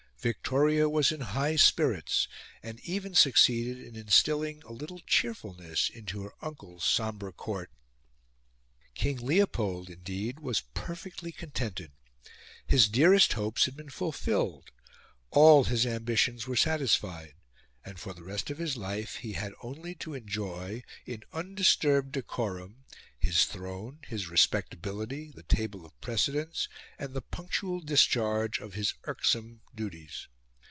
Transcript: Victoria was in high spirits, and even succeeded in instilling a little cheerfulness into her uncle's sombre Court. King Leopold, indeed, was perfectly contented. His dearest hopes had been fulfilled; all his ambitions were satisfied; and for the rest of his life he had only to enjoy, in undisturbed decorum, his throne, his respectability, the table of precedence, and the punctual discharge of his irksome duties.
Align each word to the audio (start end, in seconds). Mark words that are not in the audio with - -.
Victoria 0.23 0.87
was 0.87 1.11
in 1.11 1.21
high 1.21 1.55
spirits, 1.55 2.27
and 2.61 2.79
even 2.81 3.15
succeeded 3.15 3.81
in 3.83 3.95
instilling 3.95 4.61
a 4.61 4.71
little 4.71 4.99
cheerfulness 4.99 5.89
into 5.89 6.21
her 6.21 6.31
uncle's 6.43 6.83
sombre 6.85 7.33
Court. 7.33 7.71
King 8.93 9.17
Leopold, 9.17 9.89
indeed, 9.89 10.39
was 10.39 10.61
perfectly 10.75 11.31
contented. 11.31 11.91
His 12.67 12.87
dearest 12.87 13.33
hopes 13.33 13.65
had 13.65 13.75
been 13.75 13.89
fulfilled; 13.89 14.69
all 15.31 15.63
his 15.63 15.87
ambitions 15.87 16.45
were 16.45 16.55
satisfied; 16.55 17.33
and 17.83 17.97
for 17.99 18.13
the 18.13 18.23
rest 18.23 18.51
of 18.51 18.59
his 18.59 18.77
life 18.77 19.15
he 19.15 19.33
had 19.33 19.53
only 19.63 19.95
to 19.95 20.13
enjoy, 20.13 20.83
in 21.07 21.23
undisturbed 21.33 22.11
decorum, 22.11 22.77
his 23.17 23.45
throne, 23.45 23.99
his 24.07 24.27
respectability, 24.29 25.31
the 25.35 25.43
table 25.43 25.85
of 25.85 25.99
precedence, 26.01 26.67
and 26.97 27.13
the 27.13 27.21
punctual 27.21 27.79
discharge 27.79 28.57
of 28.59 28.73
his 28.73 28.95
irksome 29.05 29.61
duties. 29.75 30.27